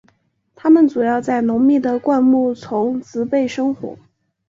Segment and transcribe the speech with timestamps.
[0.55, 3.95] 它们主要在浓密的灌木丛植被生活。